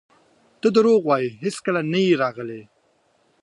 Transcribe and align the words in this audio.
ته 0.61 0.67
درواغ 0.75 1.01
وایې 1.07 1.29
هیڅکله 1.41 1.81
نه 1.91 1.99
یې 2.05 2.13
راغلی! 2.23 2.61